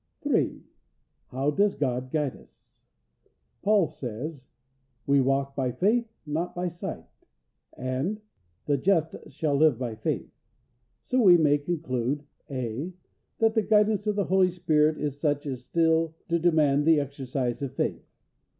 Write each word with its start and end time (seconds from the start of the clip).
3. 0.23 0.63
How 1.27 1.51
does 1.51 1.75
God 1.75 2.09
guide 2.09 2.35
us? 2.35 2.73
Paul 3.61 3.85
says: 3.87 4.47
"We 5.05 5.21
walk 5.21 5.55
by 5.55 5.71
faith, 5.73 6.11
not 6.25 6.55
by 6.55 6.69
sight," 6.69 7.05
and, 7.77 8.19
"The 8.65 8.77
just 8.79 9.13
shall 9.29 9.55
live 9.55 9.77
by 9.77 9.93
faith," 9.93 10.33
so 11.03 11.21
we 11.21 11.37
may 11.37 11.59
conclude: 11.59 12.25
(a) 12.49 12.91
That 13.37 13.53
the 13.53 13.61
guidance 13.61 14.07
of 14.07 14.15
the 14.15 14.25
Holy 14.25 14.49
Spirit 14.49 14.97
is 14.97 15.21
such 15.21 15.45
as 15.45 15.63
still 15.65 16.15
to 16.29 16.39
demand 16.39 16.87
the 16.87 16.99
exercise 16.99 17.61
of 17.61 17.75
faith. 17.75 18.09